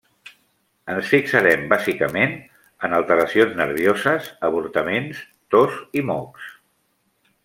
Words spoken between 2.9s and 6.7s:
alteracions nervioses, avortaments, tos i mocs.